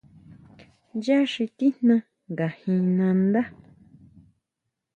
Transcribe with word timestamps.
Ya 1.05 1.17
xi 1.31 1.45
tijna 1.57 1.95
nga 2.31 2.47
jin 2.61 2.85
nandá. 2.97 3.41